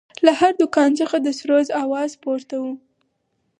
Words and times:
له 0.25 0.31
هر 0.39 0.53
دوکان 0.61 0.91
څخه 1.01 1.15
د 1.21 1.27
سروذ 1.39 1.67
اواز 1.83 2.11
پورته 2.23 2.55
و. 2.63 2.65